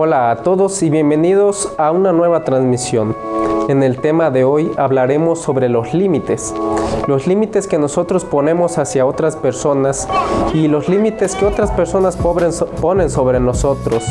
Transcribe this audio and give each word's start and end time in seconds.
Hola 0.00 0.30
a 0.30 0.36
todos 0.44 0.80
y 0.84 0.90
bienvenidos 0.90 1.72
a 1.76 1.90
una 1.90 2.12
nueva 2.12 2.44
transmisión. 2.44 3.16
En 3.68 3.82
el 3.82 4.00
tema 4.00 4.30
de 4.30 4.44
hoy 4.44 4.70
hablaremos 4.76 5.40
sobre 5.40 5.68
los 5.68 5.92
límites. 5.92 6.54
Los 7.08 7.26
límites 7.26 7.66
que 7.66 7.80
nosotros 7.80 8.24
ponemos 8.24 8.78
hacia 8.78 9.04
otras 9.04 9.34
personas 9.34 10.08
y 10.54 10.68
los 10.68 10.88
límites 10.88 11.34
que 11.34 11.46
otras 11.46 11.72
personas 11.72 12.16
ponen 12.16 13.10
sobre 13.10 13.40
nosotros. 13.40 14.04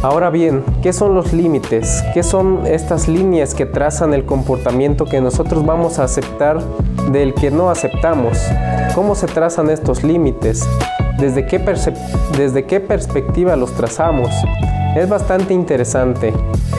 Ahora 0.00 0.30
bien, 0.30 0.64
¿qué 0.82 0.94
son 0.94 1.14
los 1.14 1.34
límites? 1.34 2.02
¿Qué 2.14 2.22
son 2.22 2.66
estas 2.66 3.06
líneas 3.06 3.54
que 3.54 3.66
trazan 3.66 4.14
el 4.14 4.24
comportamiento 4.24 5.04
que 5.04 5.20
nosotros 5.20 5.66
vamos 5.66 5.98
a 5.98 6.04
aceptar 6.04 6.62
del 7.12 7.34
que 7.34 7.50
no 7.50 7.68
aceptamos? 7.68 8.38
¿Cómo 8.94 9.14
se 9.14 9.26
trazan 9.26 9.68
estos 9.68 10.02
límites? 10.02 10.66
¿Desde 11.18 11.46
qué, 11.46 11.60
desde 12.36 12.64
qué 12.64 12.80
perspectiva 12.80 13.54
los 13.56 13.72
trazamos? 13.72 14.30
Es 14.96 15.08
bastante 15.08 15.54
interesante, 15.54 16.32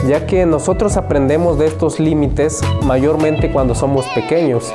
ya 0.06 0.26
que 0.26 0.44
nosotros 0.46 0.96
aprendemos 0.96 1.58
de 1.58 1.66
estos 1.66 1.98
límites 1.98 2.60
mayormente 2.82 3.50
cuando 3.50 3.74
somos 3.74 4.06
pequeños. 4.14 4.72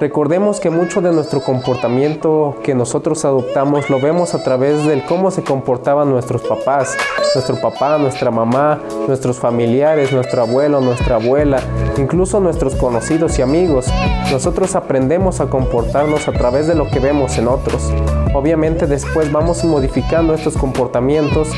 Recordemos 0.00 0.60
que 0.60 0.70
mucho 0.70 1.00
de 1.00 1.10
nuestro 1.10 1.42
comportamiento 1.42 2.54
que 2.62 2.72
nosotros 2.72 3.24
adoptamos 3.24 3.90
lo 3.90 4.00
vemos 4.00 4.32
a 4.32 4.44
través 4.44 4.86
del 4.86 5.04
cómo 5.04 5.32
se 5.32 5.42
comportaban 5.42 6.08
nuestros 6.08 6.42
papás, 6.42 6.96
nuestro 7.34 7.60
papá, 7.60 7.98
nuestra 7.98 8.30
mamá, 8.30 8.80
nuestros 9.08 9.38
familiares, 9.38 10.12
nuestro 10.12 10.42
abuelo, 10.42 10.80
nuestra 10.80 11.16
abuela, 11.16 11.58
incluso 11.96 12.38
nuestros 12.38 12.76
conocidos 12.76 13.40
y 13.40 13.42
amigos. 13.42 13.86
Nosotros 14.30 14.76
aprendemos 14.76 15.40
a 15.40 15.50
comportarnos 15.50 16.28
a 16.28 16.32
través 16.32 16.68
de 16.68 16.76
lo 16.76 16.88
que 16.88 17.00
vemos 17.00 17.36
en 17.36 17.48
otros. 17.48 17.92
Obviamente 18.34 18.86
después 18.86 19.32
vamos 19.32 19.64
modificando 19.64 20.32
estos 20.32 20.56
comportamientos 20.56 21.48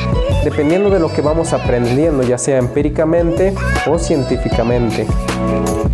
dependiendo 0.45 0.89
de 0.89 0.99
lo 0.99 1.13
que 1.13 1.21
vamos 1.21 1.53
aprendiendo, 1.53 2.23
ya 2.23 2.39
sea 2.39 2.57
empíricamente 2.57 3.55
o 3.87 3.99
científicamente. 3.99 5.07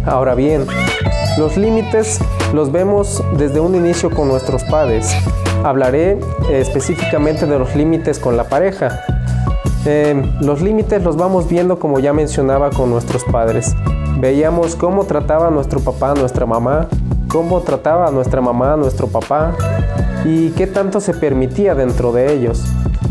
Ahora 0.05 0.37
bien, 0.37 0.65
los 1.39 1.57
límites 1.59 2.19
los 2.55 2.73
vemos 2.73 3.23
desde 3.37 3.61
un 3.61 3.75
inicio 3.75 4.11
con 4.11 4.29
nuestros 4.29 4.65
padres. 4.65 5.15
Hablaré 5.65 6.13
eh, 6.13 6.61
específicamente 6.61 7.47
de 7.47 7.59
los 7.59 7.75
límites 7.77 8.19
con 8.19 8.37
la 8.37 8.45
pareja. 8.45 9.01
Eh, 9.85 10.23
los 10.41 10.63
límites 10.63 11.03
los 11.03 11.17
vamos 11.17 11.49
viendo 11.49 11.79
como 11.79 11.99
ya 11.99 12.13
mencionaba 12.13 12.71
con 12.71 12.91
nuestros 12.91 13.23
padres. 13.25 13.75
Veíamos 14.19 14.77
cómo 14.77 15.05
trataba 15.05 15.51
nuestro 15.51 15.81
papá, 15.81 16.15
nuestra 16.15 16.47
mamá, 16.47 16.89
cómo 17.29 17.61
trataba 17.61 18.11
nuestra 18.11 18.41
mamá, 18.41 18.77
nuestro 18.77 19.07
papá 19.07 19.55
y 20.25 20.51
qué 20.51 20.67
tanto 20.67 21.01
se 21.01 21.13
permitía 21.13 21.75
dentro 21.75 22.13
de 22.13 22.33
ellos. 22.33 22.65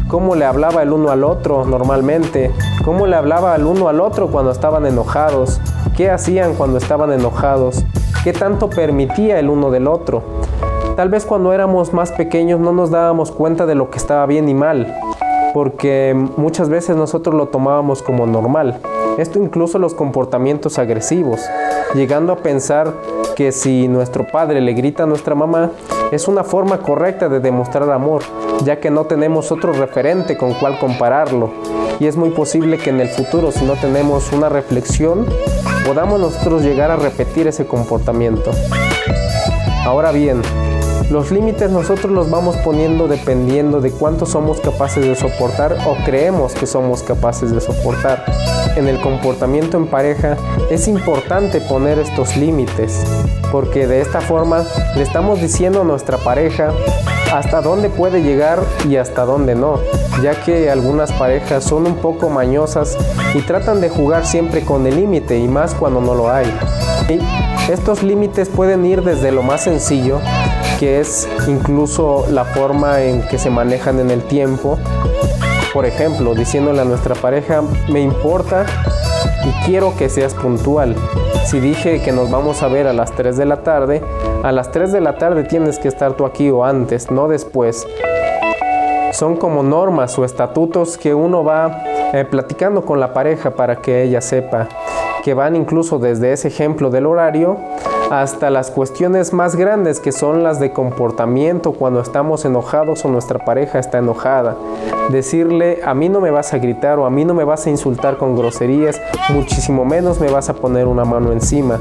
Cómo 0.08 0.36
le 0.36 0.46
hablaba 0.46 0.82
el 0.82 0.92
uno 0.92 1.12
al 1.12 1.24
otro 1.24 1.66
normalmente, 1.66 2.52
cómo 2.84 3.06
le 3.06 3.16
hablaba 3.16 3.56
el 3.56 3.66
uno 3.66 3.88
al 3.88 4.02
otro 4.02 4.30
cuando 4.30 4.52
estaban 4.52 4.86
enojados, 4.86 5.62
qué 5.96 6.10
hacían 6.10 6.56
cuando 6.56 6.78
estaban 6.78 7.12
enojados, 7.12 7.86
qué 8.26 8.34
tanto 8.34 8.72
permitía 8.72 9.38
el 9.38 9.52
uno 9.52 9.70
del 9.70 9.88
otro. 9.88 10.24
Tal 10.96 11.10
vez 11.10 11.26
cuando 11.26 11.54
éramos 11.54 11.94
más 11.94 12.12
pequeños 12.12 12.60
no 12.60 12.74
nos 12.74 12.90
dábamos 12.90 13.32
cuenta 13.32 13.68
de 13.68 13.76
lo 13.76 13.92
que 13.92 14.00
estaba 14.00 14.26
bien 14.26 14.50
y 14.50 14.56
mal, 14.56 14.98
porque 15.54 16.16
muchas 16.36 16.68
veces 16.68 16.96
nosotros 16.96 17.36
lo 17.36 17.50
tomábamos 17.50 18.02
como 18.02 18.26
normal. 18.26 18.80
Esto 19.20 19.38
incluso 19.38 19.78
los 19.78 19.94
comportamientos 19.94 20.80
agresivos, 20.80 21.40
llegando 21.94 22.34
a 22.34 22.38
pensar 22.38 22.94
que 23.36 23.52
si 23.52 23.88
nuestro 23.88 24.26
padre 24.26 24.60
le 24.60 24.74
grita 24.74 25.04
a 25.04 25.06
nuestra 25.06 25.36
mamá, 25.36 25.70
es 26.12 26.28
una 26.28 26.44
forma 26.44 26.80
correcta 26.80 27.30
de 27.30 27.40
demostrar 27.40 27.90
amor, 27.92 28.24
ya 28.64 28.80
que 28.80 28.90
no 28.90 29.06
tenemos 29.06 29.52
otro 29.52 29.74
referente 29.74 30.38
con 30.38 30.54
cual 30.54 30.80
compararlo. 30.80 31.52
Y 32.00 32.08
es 32.08 32.18
muy 32.18 32.30
posible 32.30 32.78
que 32.78 32.90
en 32.90 33.00
el 33.00 33.10
futuro, 33.10 33.52
si 33.52 33.66
no 33.66 33.74
tenemos 33.74 34.32
una 34.32 34.50
reflexión, 34.50 35.26
podamos 35.86 36.20
nosotros 36.20 36.62
llegar 36.62 36.92
a 36.92 36.96
repetir 36.96 37.48
ese 37.48 37.66
comportamiento. 37.66 38.52
Ahora 39.86 40.12
bien, 40.12 40.42
los 41.10 41.32
límites 41.32 41.70
nosotros 41.70 42.12
los 42.12 42.30
vamos 42.30 42.56
poniendo 42.58 43.08
dependiendo 43.08 43.80
de 43.80 43.92
cuánto 43.92 44.26
somos 44.26 44.60
capaces 44.60 45.06
de 45.06 45.16
soportar 45.16 45.78
o 45.86 45.96
creemos 46.04 46.54
que 46.54 46.66
somos 46.66 47.04
capaces 47.04 47.52
de 47.52 47.62
soportar. 47.62 48.26
En 48.76 48.88
el 48.88 49.00
comportamiento 49.00 49.78
en 49.78 49.88
pareja 49.88 50.36
es 50.72 50.88
importante 50.88 51.62
poner 51.62 52.00
estos 52.00 52.36
límites 52.36 53.04
porque 53.52 53.88
de 53.88 54.02
esta 54.02 54.20
forma 54.20 54.66
le 54.96 55.04
estamos 55.04 55.40
diciendo 55.40 55.82
a 55.82 55.86
nuestra 55.86 56.18
pareja 56.18 56.74
hasta 57.32 57.62
dónde 57.62 57.90
puede 57.90 58.24
llegar 58.24 58.60
y 58.90 58.96
hasta 58.98 59.26
dónde 59.26 59.56
no, 59.56 59.80
ya 60.24 60.42
que 60.44 60.70
algunas 60.70 61.12
parejas 61.12 61.64
son 61.64 61.86
un 61.86 61.96
poco 61.98 62.30
mañosas 62.30 62.98
y 63.34 63.42
tratan 63.42 63.80
de 63.80 63.90
jugar 63.90 64.26
siempre 64.26 64.66
con 64.66 64.88
el 64.88 64.96
límite 64.96 65.38
y 65.38 65.48
más 65.48 65.74
cuando 65.76 66.02
no 66.02 66.16
lo 66.16 66.32
hay. 66.32 66.52
Estos 67.70 68.04
límites 68.04 68.50
pueden 68.50 68.86
ir 68.86 69.04
desde 69.04 69.32
lo 69.32 69.42
más 69.42 69.64
sencillo 69.64 70.20
que 70.80 71.00
es 71.00 71.28
incluso 71.48 72.26
la 72.30 72.44
forma 72.44 73.02
en 73.02 73.22
que 73.28 73.38
se 73.38 73.50
manejan 73.50 74.00
en 74.00 74.12
el 74.12 74.24
tiempo. 74.24 74.78
Por 75.74 75.86
ejemplo, 75.86 76.36
diciéndole 76.36 76.82
a 76.82 76.86
nuestra 76.86 77.16
pareja, 77.16 77.62
me 77.90 78.02
importa 78.02 78.66
y 79.46 79.66
quiero 79.66 79.96
que 79.98 80.10
seas 80.10 80.34
puntual. 80.34 80.96
Si 81.46 81.60
dije 81.60 82.02
que 82.02 82.12
nos 82.12 82.32
vamos 82.32 82.64
a 82.64 82.68
ver 82.68 82.88
a 82.88 82.94
las 82.94 83.12
3 83.12 83.38
de 83.38 83.46
la 83.46 83.64
tarde, 83.64 84.02
a 84.44 84.52
las 84.52 84.72
3 84.72 84.92
de 84.92 85.02
la 85.02 85.18
tarde 85.18 85.44
tienes 85.44 85.80
que 85.80 85.88
estar 85.88 86.14
tú 86.14 86.26
aquí 86.26 86.50
o 86.50 86.66
antes, 86.66 87.12
no 87.12 87.28
después. 87.28 87.88
Son 89.12 89.38
como 89.38 89.64
normas 89.64 90.18
o 90.18 90.26
estatutos 90.26 90.98
que 90.98 91.14
uno 91.14 91.44
va 91.44 91.84
eh, 92.14 92.26
platicando 92.26 92.84
con 92.84 93.00
la 93.00 93.14
pareja 93.14 93.52
para 93.52 93.78
que 93.78 94.04
ella 94.04 94.22
sepa, 94.22 94.68
que 95.24 95.34
van 95.34 95.56
incluso 95.56 96.00
desde 96.00 96.34
ese 96.34 96.48
ejemplo 96.48 96.90
del 96.90 97.06
horario 97.06 97.58
hasta 98.12 98.50
las 98.50 98.72
cuestiones 98.72 99.34
más 99.34 99.56
grandes 99.56 100.00
que 100.00 100.12
son 100.12 100.44
las 100.44 100.60
de 100.60 100.72
comportamiento 100.72 101.74
cuando 101.74 102.02
estamos 102.02 102.46
enojados 102.46 103.04
o 103.06 103.10
nuestra 103.10 103.44
pareja 103.44 103.80
está 103.80 103.98
enojada. 103.98 104.56
Decirle, 105.10 105.82
a 105.86 105.94
mí 105.94 106.10
no 106.10 106.20
me 106.20 106.32
vas 106.32 106.54
a 106.54 106.58
gritar 106.58 106.98
o 106.98 107.06
a 107.06 107.10
mí 107.10 107.26
no 107.26 107.34
me 107.34 107.44
vas 107.44 107.68
a 107.68 107.70
insultar 107.70 108.18
con 108.18 108.36
groserías, 108.36 109.00
muchísimo 109.30 109.86
menos 109.86 110.20
me 110.20 110.32
vas 110.32 110.50
a 110.50 110.56
poner 110.56 110.88
una 110.88 111.06
mano 111.06 111.32
encima. 111.32 111.78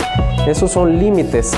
Esos 0.46 0.72
son 0.72 0.98
límites 0.98 1.52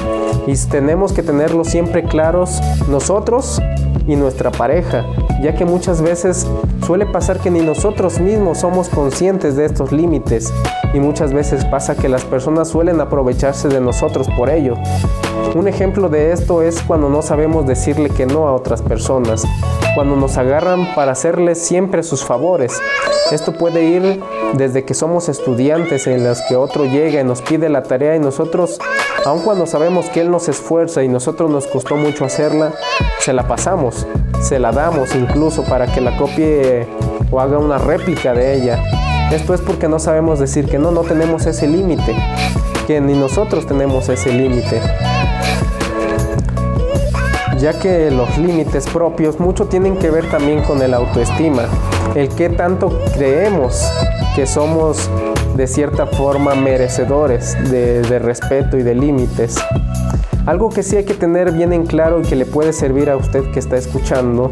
y 0.46 0.54
tenemos 0.68 1.12
que 1.12 1.22
tenerlos 1.22 1.68
siempre 1.68 2.04
claros 2.04 2.60
nosotros 2.88 3.60
y 4.06 4.14
nuestra 4.14 4.52
pareja, 4.52 5.04
ya 5.42 5.54
que 5.54 5.64
muchas 5.64 6.00
veces 6.00 6.46
suele 6.86 7.04
pasar 7.04 7.40
que 7.40 7.50
ni 7.50 7.60
nosotros 7.60 8.20
mismos 8.20 8.58
somos 8.58 8.88
conscientes 8.88 9.56
de 9.56 9.64
estos 9.64 9.90
límites 9.90 10.52
y 10.94 11.00
muchas 11.00 11.32
veces 11.32 11.64
pasa 11.64 11.96
que 11.96 12.08
las 12.08 12.24
personas 12.24 12.68
suelen 12.68 13.00
aprovecharse 13.00 13.68
de 13.68 13.80
nosotros 13.80 14.28
por 14.36 14.50
ello. 14.50 14.74
Un 15.56 15.66
ejemplo 15.66 16.08
de 16.08 16.32
esto 16.32 16.62
es 16.62 16.80
cuando 16.82 17.08
no 17.08 17.22
sabemos 17.22 17.66
decirle 17.66 18.10
que 18.10 18.26
no 18.26 18.46
a 18.46 18.54
otras 18.54 18.82
personas, 18.82 19.44
cuando 19.96 20.14
nos 20.14 20.36
agarran 20.36 20.94
para 20.94 21.12
hacerles 21.12 21.58
siempre 21.58 22.02
sus 22.02 22.22
favores. 22.22 22.78
Esto 23.32 23.54
puede 23.54 23.82
ir 23.84 24.22
desde 24.52 24.84
que 24.84 24.92
somos 24.92 25.30
estudiantes 25.30 26.06
en 26.06 26.22
los 26.22 26.42
que 26.42 26.54
otro 26.54 26.84
llega 26.84 27.22
y 27.22 27.24
nos 27.24 27.40
pide 27.40 27.70
la 27.70 27.82
tarea 27.82 28.14
y 28.14 28.18
nosotros, 28.18 28.78
aun 29.24 29.40
cuando 29.40 29.66
sabemos 29.66 30.10
que 30.10 30.20
él 30.20 30.30
nos 30.30 30.50
esfuerza 30.50 31.02
y 31.02 31.08
nosotros 31.08 31.50
nos 31.50 31.66
costó 31.66 31.96
mucho 31.96 32.26
hacerla, 32.26 32.74
se 33.20 33.32
la 33.32 33.48
pasamos, 33.48 34.06
se 34.42 34.58
la 34.58 34.70
damos 34.70 35.14
incluso 35.14 35.64
para 35.64 35.86
que 35.86 36.02
la 36.02 36.14
copie 36.18 36.86
o 37.30 37.40
haga 37.40 37.56
una 37.56 37.78
réplica 37.78 38.34
de 38.34 38.54
ella. 38.54 38.78
Esto 39.32 39.54
es 39.54 39.62
porque 39.62 39.88
no 39.88 39.98
sabemos 39.98 40.38
decir 40.38 40.66
que 40.66 40.78
no, 40.78 40.90
no 40.90 41.04
tenemos 41.04 41.46
ese 41.46 41.66
límite, 41.66 42.14
que 42.86 43.00
ni 43.00 43.14
nosotros 43.14 43.66
tenemos 43.66 44.10
ese 44.10 44.30
límite 44.30 44.78
ya 47.58 47.78
que 47.78 48.10
los 48.10 48.36
límites 48.38 48.86
propios 48.86 49.40
mucho 49.40 49.66
tienen 49.66 49.96
que 49.96 50.10
ver 50.10 50.28
también 50.30 50.62
con 50.62 50.82
el 50.82 50.94
autoestima, 50.94 51.62
el 52.14 52.28
que 52.28 52.50
tanto 52.50 52.98
creemos 53.14 53.82
que 54.34 54.46
somos 54.46 55.10
de 55.56 55.66
cierta 55.66 56.06
forma 56.06 56.54
merecedores 56.54 57.56
de, 57.70 58.02
de 58.02 58.18
respeto 58.18 58.76
y 58.76 58.82
de 58.82 58.94
límites. 58.94 59.56
Algo 60.44 60.70
que 60.70 60.82
sí 60.82 60.96
hay 60.96 61.04
que 61.04 61.14
tener 61.14 61.52
bien 61.52 61.72
en 61.72 61.86
claro 61.86 62.20
y 62.20 62.22
que 62.22 62.36
le 62.36 62.46
puede 62.46 62.72
servir 62.72 63.10
a 63.10 63.16
usted 63.16 63.50
que 63.52 63.58
está 63.58 63.76
escuchando 63.76 64.50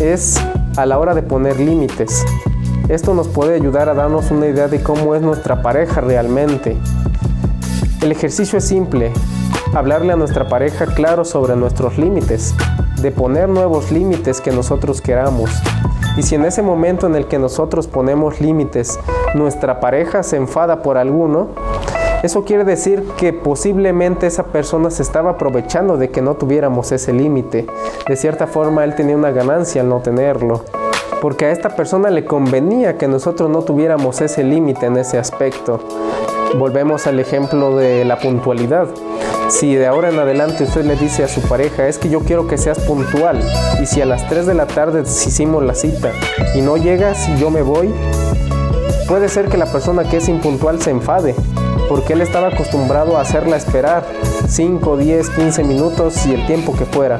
es 0.00 0.40
a 0.76 0.86
la 0.86 0.98
hora 0.98 1.14
de 1.14 1.22
poner 1.22 1.60
límites. 1.60 2.24
Esto 2.88 3.14
nos 3.14 3.28
puede 3.28 3.54
ayudar 3.54 3.88
a 3.88 3.94
darnos 3.94 4.30
una 4.30 4.46
idea 4.46 4.68
de 4.68 4.82
cómo 4.82 5.14
es 5.14 5.22
nuestra 5.22 5.62
pareja 5.62 6.00
realmente. 6.00 6.76
El 8.04 8.12
ejercicio 8.12 8.58
es 8.58 8.66
simple, 8.66 9.14
hablarle 9.72 10.12
a 10.12 10.16
nuestra 10.16 10.46
pareja 10.46 10.84
claro 10.84 11.24
sobre 11.24 11.56
nuestros 11.56 11.96
límites, 11.96 12.54
de 13.00 13.10
poner 13.10 13.48
nuevos 13.48 13.90
límites 13.90 14.42
que 14.42 14.50
nosotros 14.50 15.00
queramos. 15.00 15.48
Y 16.18 16.22
si 16.22 16.34
en 16.34 16.44
ese 16.44 16.60
momento 16.60 17.06
en 17.06 17.16
el 17.16 17.28
que 17.28 17.38
nosotros 17.38 17.86
ponemos 17.86 18.42
límites, 18.42 19.00
nuestra 19.32 19.80
pareja 19.80 20.22
se 20.22 20.36
enfada 20.36 20.82
por 20.82 20.98
alguno, 20.98 21.48
eso 22.22 22.44
quiere 22.44 22.64
decir 22.64 23.08
que 23.16 23.32
posiblemente 23.32 24.26
esa 24.26 24.48
persona 24.48 24.90
se 24.90 25.02
estaba 25.02 25.30
aprovechando 25.30 25.96
de 25.96 26.10
que 26.10 26.20
no 26.20 26.34
tuviéramos 26.34 26.92
ese 26.92 27.14
límite. 27.14 27.66
De 28.06 28.16
cierta 28.16 28.46
forma, 28.46 28.84
él 28.84 28.94
tenía 28.96 29.16
una 29.16 29.30
ganancia 29.30 29.80
al 29.80 29.88
no 29.88 30.00
tenerlo 30.00 30.62
porque 31.24 31.46
a 31.46 31.52
esta 31.52 31.70
persona 31.70 32.10
le 32.10 32.26
convenía 32.26 32.98
que 32.98 33.08
nosotros 33.08 33.48
no 33.48 33.62
tuviéramos 33.62 34.20
ese 34.20 34.44
límite 34.44 34.84
en 34.84 34.98
ese 34.98 35.16
aspecto. 35.16 35.80
Volvemos 36.58 37.08
al 37.08 37.18
ejemplo 37.18 37.76
de 37.76 38.04
la 38.04 38.18
puntualidad. 38.18 38.86
Si 39.48 39.74
de 39.74 39.86
ahora 39.86 40.10
en 40.10 40.18
adelante 40.20 40.64
usted 40.64 40.84
le 40.84 40.94
dice 40.94 41.24
a 41.24 41.28
su 41.28 41.40
pareja, 41.42 41.88
es 41.88 41.98
que 41.98 42.08
yo 42.08 42.20
quiero 42.20 42.46
que 42.46 42.58
seas 42.58 42.78
puntual, 42.78 43.40
y 43.82 43.86
si 43.86 44.00
a 44.00 44.06
las 44.06 44.28
3 44.28 44.46
de 44.46 44.54
la 44.54 44.66
tarde 44.66 45.02
hicimos 45.02 45.64
la 45.64 45.74
cita 45.74 46.12
y 46.54 46.60
no 46.60 46.76
llegas 46.76 47.28
y 47.28 47.38
yo 47.38 47.50
me 47.50 47.62
voy, 47.62 47.92
puede 49.08 49.28
ser 49.28 49.48
que 49.48 49.58
la 49.58 49.66
persona 49.66 50.04
que 50.04 50.18
es 50.18 50.28
impuntual 50.28 50.80
se 50.80 50.90
enfade, 50.90 51.34
porque 51.88 52.12
él 52.12 52.20
estaba 52.20 52.48
acostumbrado 52.48 53.18
a 53.18 53.22
hacerla 53.22 53.56
esperar 53.56 54.04
5, 54.48 54.96
10, 54.96 55.30
15 55.30 55.64
minutos 55.64 56.24
y 56.24 56.34
el 56.34 56.46
tiempo 56.46 56.74
que 56.76 56.84
fuera. 56.84 57.18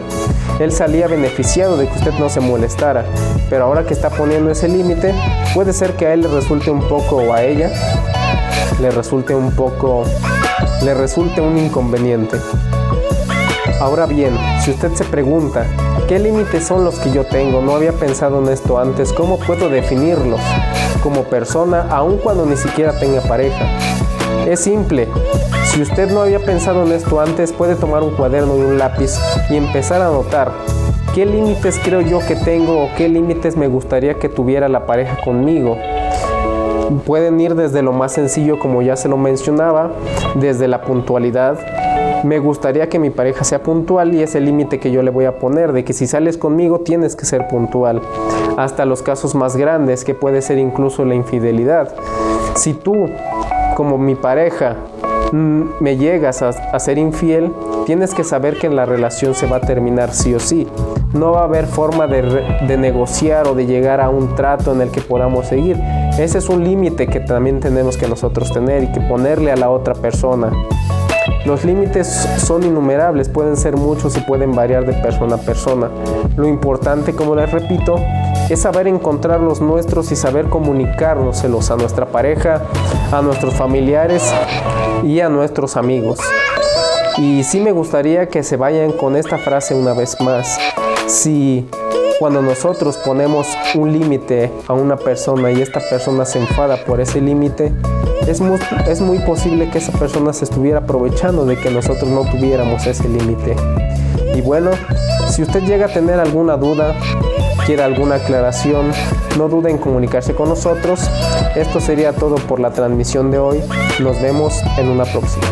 Él 0.61 0.71
salía 0.71 1.09
beneficiado 1.09 1.77
de 1.77 1.89
que 1.89 1.99
usted 1.99 2.13
no 2.21 2.31
se 2.31 2.39
molestara, 2.39 3.05
pero 3.51 3.65
ahora 3.65 3.85
que 3.85 3.95
está 3.95 4.11
poniendo 4.11 4.51
ese 4.51 4.69
límite, 4.69 5.13
puede 5.55 5.73
ser 5.73 5.95
que 5.95 6.07
a 6.07 6.15
él 6.15 6.23
le 6.23 6.29
resulte 6.29 6.71
un 6.71 6.89
poco 6.89 7.17
o 7.17 7.33
a 7.33 7.43
ella 7.43 7.73
le 8.81 8.91
resulte 8.91 9.35
un 9.35 9.53
poco 9.53 10.05
le 10.83 10.95
resulte 10.95 11.41
un 11.41 11.57
inconveniente. 11.57 12.37
Ahora 13.81 14.07
bien, 14.07 14.37
si 14.63 14.71
usted 14.71 14.93
se 14.93 15.05
pregunta, 15.05 15.67
¿qué 16.09 16.19
límites 16.19 16.67
son 16.67 16.85
los 16.85 16.99
que 16.99 17.11
yo 17.11 17.25
tengo? 17.25 17.61
No 17.63 17.75
había 17.75 17.93
pensado 17.93 18.43
en 18.43 18.49
esto 18.49 18.79
antes, 18.79 19.13
¿cómo 19.13 19.39
puedo 19.39 19.69
definirlos 19.69 20.41
como 21.03 21.25
persona 21.25 21.87
aun 21.91 22.19
cuando 22.19 22.47
ni 22.47 22.57
siquiera 22.57 22.99
tenga 22.99 23.21
pareja? 23.23 23.67
Es 24.47 24.61
simple, 24.61 25.09
si 25.65 25.83
usted 25.83 26.11
no 26.11 26.21
había 26.23 26.39
pensado 26.39 26.85
en 26.85 26.93
esto 26.93 27.21
antes, 27.21 27.53
puede 27.53 27.75
tomar 27.75 28.03
un 28.03 28.15
cuaderno 28.15 28.57
y 28.57 28.61
un 28.61 28.79
lápiz 28.79 29.19
y 29.51 29.57
empezar 29.57 30.03
a 30.03 30.09
anotar 30.09 30.53
qué 31.15 31.25
límites 31.25 31.81
creo 31.83 32.01
yo 32.01 32.19
que 32.21 32.37
tengo 32.37 32.85
o 32.85 32.91
qué 32.97 33.09
límites 33.09 33.57
me 33.57 33.69
gustaría 33.69 34.15
que 34.15 34.29
tuviera 34.29 34.69
la 34.69 34.87
pareja 34.87 35.17
conmigo 35.25 35.79
Pueden 37.07 37.41
ir 37.41 37.55
desde 37.55 37.83
lo 37.83 37.93
más 37.93 38.13
sencillo, 38.13 38.59
como 38.59 38.83
ya 38.83 38.97
se 38.97 39.09
lo 39.09 39.17
mencionaba, 39.17 39.91
desde 40.35 40.69
la 40.69 40.83
puntualidad. 40.83 41.59
Me 42.25 42.39
gustaría 42.39 42.89
que 42.89 42.99
mi 42.99 43.11
pareja 43.11 43.45
sea 43.45 43.63
puntual 43.63 44.15
y 44.15 44.23
es 44.23 44.35
el 44.35 44.47
límite 44.47 44.81
que 44.81 44.91
yo 44.91 45.03
le 45.03 45.11
voy 45.11 45.27
a 45.27 45.39
poner, 45.39 45.73
de 45.73 45.85
que 45.85 45.93
si 45.93 46.07
sales 46.07 46.39
conmigo 46.39 46.81
tienes 46.81 47.17
que 47.17 47.27
ser 47.27 47.49
puntual. 47.49 48.01
Hasta 48.57 48.85
los 48.85 49.03
casos 49.03 49.35
más 49.35 49.57
grandes, 49.57 50.05
que 50.05 50.15
puede 50.15 50.41
ser 50.41 50.59
incluso 50.59 51.05
la 51.05 51.15
infidelidad. 51.15 51.95
Si 52.55 52.73
tú, 52.73 52.95
como 53.77 53.99
mi 53.99 54.15
pareja, 54.15 54.77
me 55.33 55.97
llegas 55.97 56.43
a, 56.43 56.79
ser 56.79 56.99
infiel, 56.99 57.53
tienes 57.87 58.15
que 58.15 58.25
saber 58.25 58.59
que 58.59 58.67
en 58.67 58.77
la 58.77 58.87
relación 58.87 59.35
se 59.35 59.47
va 59.47 59.57
a 59.57 59.61
terminar 59.61 60.13
sí 60.13 60.35
o 60.35 60.41
sí. 60.41 60.67
No 61.13 61.33
va 61.33 61.43
a 61.43 61.45
haber 61.45 61.67
forma 61.67 62.07
de 62.07 62.77
negociar 62.77 63.47
o 63.47 63.55
de 63.55 63.67
llegar 63.67 64.01
a 64.01 64.09
un 64.09 64.35
trato 64.35 64.73
en 64.73 64.81
el 64.81 64.91
que 64.91 65.01
podamos 65.01 65.47
seguir 65.47 65.77
ese 66.19 66.39
es 66.39 66.49
un 66.49 66.63
límite 66.63 67.09
que 67.09 67.19
también 67.19 67.59
tenemos 67.59 67.97
que 67.97 68.07
nosotros 68.07 68.53
tener 68.53 68.85
y 68.85 68.93
que 68.93 69.01
ponerle 69.01 69.51
a 69.51 69.57
la 69.57 69.69
otra 69.69 69.95
persona. 69.95 70.53
Los 71.45 71.65
límites 71.65 72.07
son 72.39 72.63
innumerables, 72.63 73.29
pueden 73.29 73.57
ser 73.57 73.77
muchos 73.77 74.17
y 74.17 74.21
pueden 74.21 74.53
variar 74.53 74.87
de 74.87 74.93
persona 74.93 75.35
a 75.35 75.39
persona. 75.39 75.91
Lo 76.37 76.47
importante, 76.47 77.13
como 77.15 77.35
les 77.35 77.51
repito, 77.51 77.97
es 78.51 78.61
saber 78.61 78.87
encontrar 78.87 79.41
los 79.41 79.61
nuestros 79.61 80.13
y 80.13 80.17
saber 80.17 80.49
comunicárnoslos 80.49 81.71
a 81.71 81.77
nuestra 81.77 82.07
pareja, 82.07 82.63
a 83.13 83.23
nuestros 83.23 83.55
familiares 83.55 84.23
y 85.03 85.21
a 85.21 85.29
nuestros 85.29 85.77
amigos. 85.77 86.19
Y 87.17 87.45
sí 87.45 87.61
me 87.61 87.73
gustaría 87.73 88.29
que 88.29 88.43
se 88.43 88.57
vayan 88.57 88.93
con 88.93 89.17
esta 89.17 89.39
frase 89.39 89.75
una 89.75 89.95
vez 89.95 90.21
más. 90.21 90.59
Si 91.07 91.67
cuando 92.19 92.43
nosotros 92.43 92.97
ponemos 92.99 93.49
un 93.75 93.93
límite 93.93 94.51
a 94.67 94.73
una 94.73 94.97
persona 94.97 95.51
y 95.51 95.63
esta 95.63 95.81
persona 95.81 96.25
se 96.25 96.41
enfada 96.41 96.77
por 96.85 97.01
ese 97.01 97.21
límite, 97.21 97.73
es 98.27 98.41
muy, 98.41 98.59
es 98.89 99.01
muy 99.01 99.19
posible 99.21 99.71
que 99.71 99.79
esa 99.79 99.93
persona 99.93 100.33
se 100.33 100.45
estuviera 100.45 100.79
aprovechando 100.79 101.45
de 101.45 101.57
que 101.57 101.71
nosotros 101.71 102.09
no 102.09 102.23
tuviéramos 102.31 102.87
ese 102.87 103.09
límite. 103.09 103.57
Y 104.35 104.41
bueno, 104.41 104.71
si 105.31 105.43
usted 105.43 105.63
llega 105.63 105.87
a 105.87 105.93
tener 105.93 106.19
alguna 106.19 106.57
duda, 106.57 106.95
quiere 107.67 107.83
alguna 107.83 108.17
aclaración, 108.17 108.93
no 109.39 109.49
dude 109.49 109.71
en 109.71 109.79
comunicarse 109.79 110.35
con 110.35 110.49
nosotros. 110.49 111.11
Esto 111.57 111.81
sería 111.81 112.13
todo 112.13 112.37
por 112.37 112.61
la 112.61 112.73
transmisión 112.73 113.31
de 113.31 113.39
hoy. 113.39 113.63
Nos 114.01 114.21
vemos 114.21 114.61
en 114.79 114.89
una 114.89 115.05
próxima. 115.05 115.47